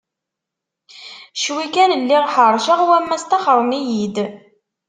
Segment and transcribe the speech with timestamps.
[1.41, 4.15] Cwi kan lliɣ ḥerceɣ wamma staxren-iyi-d.